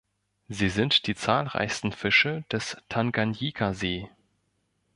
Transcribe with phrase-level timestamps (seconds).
[0.47, 4.09] Sie sind die zahlreichsten Fische des Tanganjikasee.